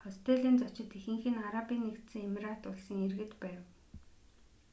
хостелийн 0.05 0.57
зочид 0.61 0.89
ихэнх 0.97 1.23
нь 1.31 1.41
арабын 1.47 1.81
нэгдсэн 1.85 2.25
эмират 2.27 2.61
улсын 2.71 2.99
иргэд 3.07 3.31
байв 3.41 3.61